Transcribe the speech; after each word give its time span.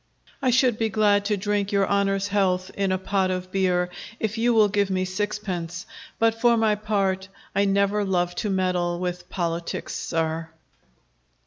I 0.41 0.49
should 0.49 0.79
be 0.79 0.89
glad 0.89 1.25
to 1.25 1.37
drink 1.37 1.71
your 1.71 1.85
honor's 1.85 2.29
health 2.29 2.71
in 2.73 2.91
A 2.91 2.97
pot 2.97 3.29
of 3.29 3.51
beer, 3.51 3.91
if 4.19 4.35
you 4.35 4.51
will 4.51 4.67
give 4.67 4.89
me 4.89 5.05
sixpence; 5.05 5.85
But 6.17 6.41
for 6.41 6.57
my 6.57 6.73
part, 6.73 7.27
I 7.55 7.65
never 7.65 8.03
love 8.03 8.33
to 8.37 8.49
meddle 8.49 8.99
With 8.99 9.29
politics, 9.29 9.93
sir. 9.93 10.49